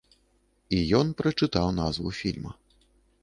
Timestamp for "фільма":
2.23-2.51